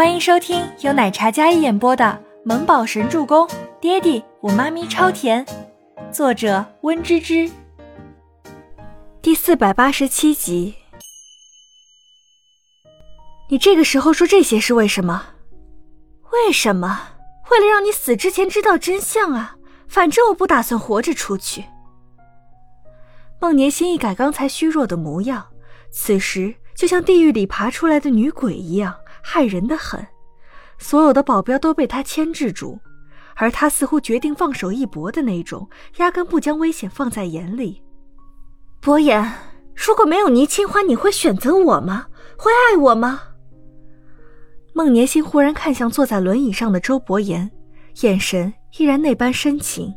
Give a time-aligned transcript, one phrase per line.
[0.00, 2.04] 欢迎收听由奶茶一演播的
[2.42, 3.46] 《萌宝神助攻》，
[3.82, 5.44] 爹地我妈咪超甜，
[6.10, 7.50] 作者温芝芝。
[9.20, 10.74] 第四百八十七集。
[13.50, 15.22] 你这个时候说这些是为什么？
[16.32, 17.08] 为什么？
[17.50, 19.58] 为了让你死之前知道真相啊！
[19.86, 21.66] 反正我不打算活着出去。
[23.38, 25.48] 孟年心一改刚才虚弱的模样，
[25.90, 28.94] 此时就像地狱里爬出来的女鬼一样。
[29.22, 30.06] 害人的很，
[30.78, 32.78] 所有的保镖都被他牵制住，
[33.36, 37.82] 而他似乎决定放手一搏的那种，压根不将危险放在眼里。
[38.80, 39.32] 博言，
[39.74, 42.06] 如果没有倪清欢，你会选择我吗？
[42.36, 43.22] 会爱我吗？
[44.72, 47.50] 孟年心忽然看向坐在轮椅上的周伯言，
[48.02, 49.92] 眼神依然那般深情。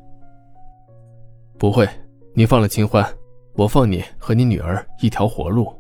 [1.57, 1.87] 不会，
[2.33, 3.07] 你放了清欢，
[3.55, 5.73] 我放你和你女儿一条活路。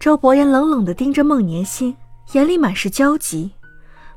[0.00, 1.96] 周伯言冷冷的盯着孟年心，
[2.32, 3.50] 眼里满是焦急。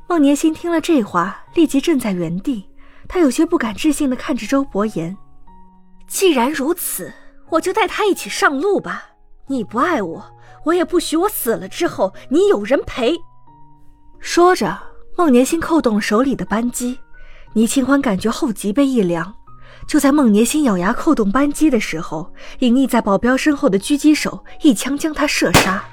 [0.08, 2.68] 孟年心听了这话，立即站在原地。
[3.08, 5.16] 他有些不敢置信的看着周伯言
[6.06, 7.12] ：“既然如此，
[7.50, 9.10] 我就带他一起上路吧。
[9.48, 10.24] 你不爱我，
[10.66, 13.18] 我也不许我死了之后你有人陪。”
[14.20, 14.78] 说着，
[15.16, 17.00] 孟年心扣动了手里的扳机。
[17.54, 19.34] 倪清欢感觉后脊背一凉。
[19.86, 25.84] 就在孟年心咬牙扣动扳机的时候，隐匿在保镖身后的狙击手一枪将他射杀。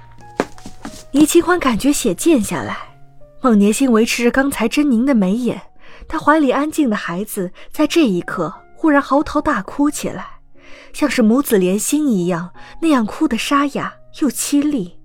[1.12, 2.78] 倪清欢感觉血溅下来，
[3.42, 5.62] 孟年心维持着刚才狰狞的眉眼，
[6.08, 10.26] 他怀里安静的孩子在这一刻忽然嚎啕大哭起来，
[10.94, 12.52] 像是母子连心一样，
[12.82, 15.00] 那样哭得沙哑又凄厉。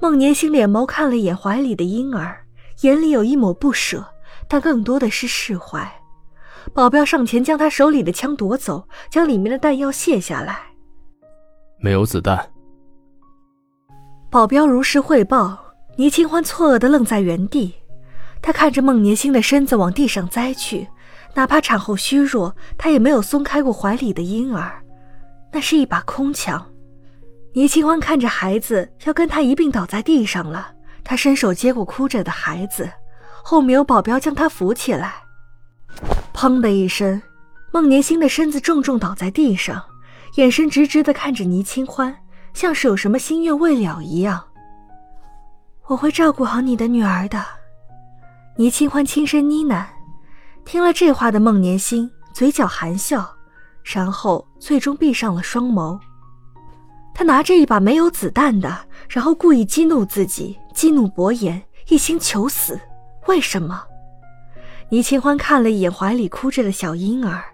[0.00, 2.44] 孟年心脸眸看了眼怀里的婴儿，
[2.82, 4.06] 眼里有一抹不舍，
[4.48, 5.99] 但更多的是释怀。
[6.72, 10.58] 保镖上前将他手里的枪夺走，将里面的弹药卸下来。
[11.78, 12.48] 没有子弹。
[14.30, 15.58] 保镖如实汇报。
[15.96, 17.74] 倪清欢错愕的愣在原地，
[18.40, 20.88] 他看着孟年星的身子往地上栽去，
[21.34, 24.82] 哪怕产后虚弱，他也没有松开过怀里的婴儿。
[25.52, 26.64] 那是一把空枪。
[27.52, 30.72] 倪清欢看着孩子要跟他一并倒在地上了，
[31.04, 32.88] 他伸手接过哭着的孩子，
[33.42, 35.16] 后面有保镖将他扶起来。
[36.32, 37.20] 砰的一声，
[37.72, 39.82] 孟年星的身子重重倒在地上，
[40.36, 42.16] 眼神直直的看着倪清欢，
[42.54, 44.42] 像是有什么心愿未了一样。
[45.86, 47.44] 我会照顾好你的女儿的，
[48.56, 49.84] 倪清欢轻声呢喃。
[50.64, 53.28] 听了这话的孟年星嘴角含笑，
[53.82, 55.98] 然后最终闭上了双眸。
[57.12, 62.80] 他拿着一把没有子弹的，然后故意激怒自己，激怒伯言，一心求死。
[63.26, 63.82] 为什么？
[64.90, 67.44] 倪清欢看了一眼怀里哭着的小婴儿，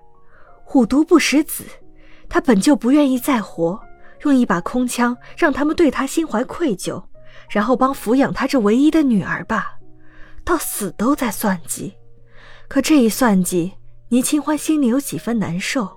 [0.64, 1.64] 虎毒不食子，
[2.30, 3.78] 他本就不愿意再活，
[4.24, 7.02] 用一把空枪让他们对他心怀愧疚，
[7.50, 9.74] 然后帮抚养他这唯一的女儿吧，
[10.44, 11.94] 到死都在算计。
[12.68, 13.74] 可这一算计，
[14.08, 15.88] 倪清欢心里有几分难受。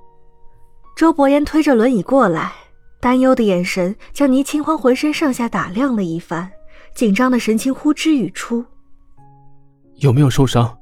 [0.98, 2.52] 周伯言推着轮椅过来，
[3.00, 6.52] 担忧的眼神将倪清欢浑身上下打量了一番，
[6.94, 8.66] 紧张的神情呼之欲出。
[9.96, 10.78] 有没有受伤？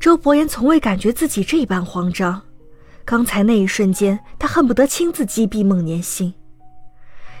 [0.00, 2.40] 周伯言从未感觉自己这般慌张，
[3.04, 6.32] 刚才那一瞬间，他恨不得亲自击毙孟年星。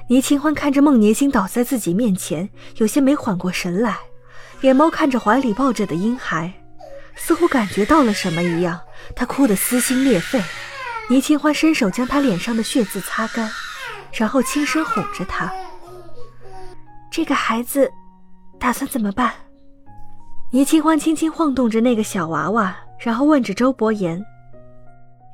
[0.08, 3.98] 倪清欢看着孟年星倒在自己面前，有些没缓过神来，
[4.62, 6.52] 眼眸看着怀里抱着的婴孩，
[7.14, 8.80] 似乎感觉到了什么一样，
[9.14, 10.42] 他哭得撕心裂肺。
[11.08, 13.50] 倪清欢伸手将他脸上的血渍擦干，
[14.12, 15.50] 然后轻声哄着他
[17.10, 17.90] ：“这个孩子，
[18.58, 19.32] 打算怎么办？”
[20.50, 24.24] 倪清欢轻轻晃动着那个小娃娃，然后问着周伯言：“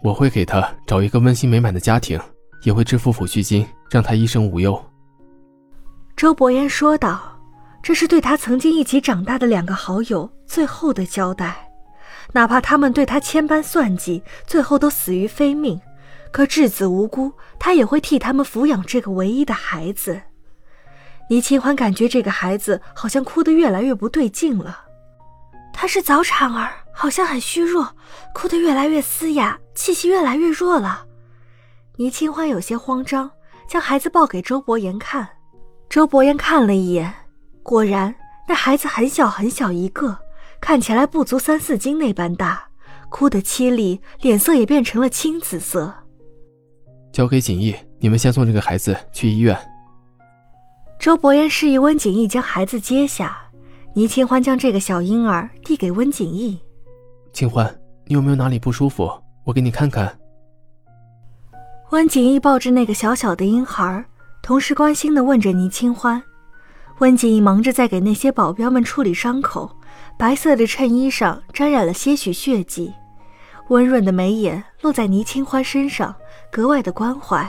[0.02, 2.20] 我会给他找一个温馨美满的家庭，
[2.64, 4.84] 也会支付抚恤金，让他一生无忧。”
[6.16, 7.38] 周伯言说道
[7.80, 11.70] ：“这是对他曾经一起长大的两个好友最后的交代，
[12.32, 15.80] 哪怕他们对他千般算计，最后都死于非命，
[16.32, 20.20] 可稚子无辜，他也会替他们抚养这个唯一的孩子。”
[21.30, 24.83] 倪清欢感觉这个孩子好像哭得越来越不对劲了。
[25.84, 27.94] 她是早产儿，好像很虚弱，
[28.32, 31.04] 哭得越来越嘶哑，气息越来越弱了。
[31.96, 33.30] 倪清欢有些慌张，
[33.68, 35.28] 将孩子抱给周伯言看。
[35.90, 37.12] 周伯言看了一眼，
[37.62, 38.14] 果然
[38.48, 40.16] 那孩子很小很小一个，
[40.58, 42.66] 看起来不足三四斤那般大，
[43.10, 45.92] 哭得凄厉，脸色也变成了青紫色。
[47.12, 49.54] 交给锦逸，你们先送这个孩子去医院。
[50.98, 53.42] 周伯言示意温锦逸将孩子接下。
[53.96, 56.58] 倪清欢将这个小婴儿递给温景逸。
[57.32, 57.72] 清欢，
[58.06, 59.08] 你有没有哪里不舒服？
[59.44, 60.12] 我给你看看。
[61.90, 64.04] 温景逸抱着那个小小的婴孩，
[64.42, 66.20] 同时关心的问着倪清欢。
[66.98, 69.70] 温景逸忙着在给那些保镖们处理伤口，
[70.18, 72.92] 白色的衬衣上沾染了些许血迹，
[73.68, 76.12] 温润的眉眼落在倪清欢身上，
[76.50, 77.48] 格外的关怀。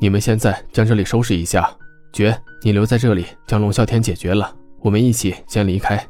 [0.00, 1.70] 你们现在将这里收拾一下，
[2.10, 6.08] 绝，你留在这里将龙啸天解决了，我们一起先离开。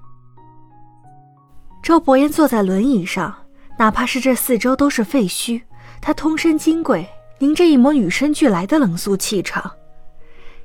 [1.83, 3.35] 周伯言坐在轮椅上，
[3.79, 5.63] 哪怕是这四周都是废墟，
[6.01, 9.71] 他通身金贵，凝着一抹与生俱来的冷肃气场。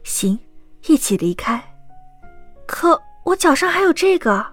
[0.03, 0.39] 行。
[0.87, 1.63] 一起离开，
[2.67, 4.45] 可我脚上还有这个。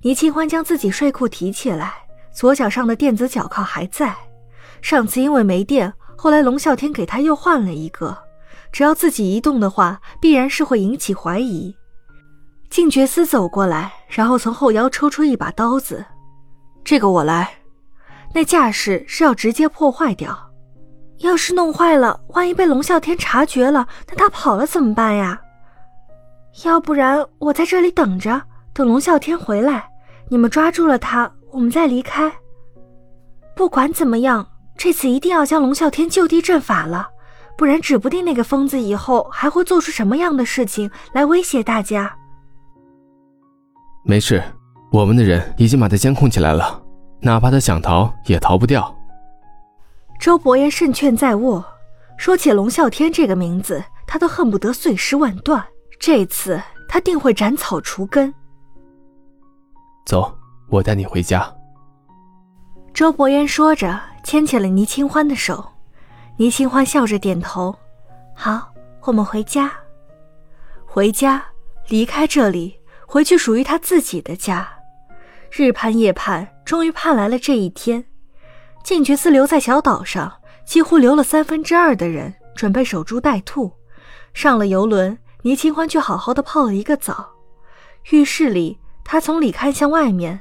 [0.00, 1.92] 倪清欢将自己睡裤提起来，
[2.32, 4.16] 左脚上的电子脚铐还在。
[4.80, 8.16] 上次因为没电，后来龙啸天给他又换了一个。
[8.72, 11.76] 只要自己移动的话，必然是会引起怀疑。
[12.76, 16.04] 静觉司走过来，然后从后腰抽出一把刀子，
[16.84, 17.48] 这个我来。
[18.34, 20.38] 那架势是要直接破坏掉。
[21.20, 25.40] 要是弄坏了，万一被龙啸天察觉了，那他跑了怎么办呀？
[26.66, 28.42] 要不然我在这里等着，
[28.74, 29.88] 等龙啸天回来，
[30.28, 32.30] 你们抓住了他，我们再离开。
[33.56, 34.46] 不管怎么样，
[34.76, 37.08] 这次一定要将龙啸天就地正法了，
[37.56, 42.14] 不然指不定那个疯子以后还会做出什么样的事情来威胁大家。
[44.08, 44.40] 没事，
[44.92, 46.80] 我们的人已经把他监控起来了，
[47.20, 48.94] 哪怕他想逃也逃不掉。
[50.20, 51.64] 周伯言胜券在握，
[52.16, 55.62] 说起龙啸天这个名字，他都恨不得碎尸万段。
[55.98, 58.32] 这次他定会斩草除根。
[60.04, 60.32] 走，
[60.68, 61.52] 我带你回家。
[62.94, 65.64] 周伯言说着，牵起了倪清欢的手。
[66.36, 67.74] 倪清欢笑着点头
[68.36, 68.72] ：“好，
[69.02, 69.72] 我们回家。
[70.84, 71.42] 回家，
[71.88, 74.68] 离开这里，回去属于他自己的家。
[75.50, 78.04] 日盼夜盼，终于盼来了这一天。”
[78.84, 80.32] 静觉寺留在小岛上，
[80.64, 83.72] 几乎留了三分之二的人，准备守株待兔。
[84.34, 87.30] 上了游轮，倪清欢却好好的泡了一个澡。
[88.10, 90.40] 浴室里，他从里看向外面，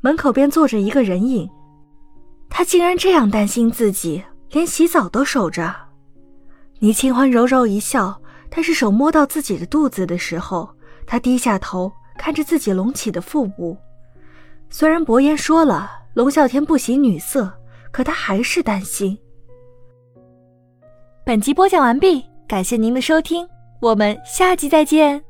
[0.00, 1.50] 门口边坐着一个人影。
[2.48, 5.74] 他竟然这样担心自己，连洗澡都守着。
[6.78, 10.74] 倪清欢柔柔一笑，但是手摸到自己的肚子的时候，
[11.06, 11.92] 他低下头
[12.22, 13.76] 看着自己隆起的腹部。
[14.70, 17.52] 虽然伯言说了，龙啸天不喜女色。
[17.90, 19.18] 可他还是担心。
[21.26, 23.46] 本集播讲完毕，感谢您的收听，
[23.82, 25.22] 我们下集再见。